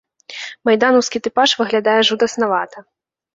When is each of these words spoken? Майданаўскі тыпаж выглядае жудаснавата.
Майданаўскі 0.69 1.21
тыпаж 1.27 1.49
выглядае 1.59 1.99
жудаснавата. 2.11 2.77